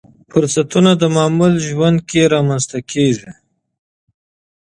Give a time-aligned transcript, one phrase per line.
[0.31, 3.31] فرصتونه د معمول ژوند کې رامنځته کېږي.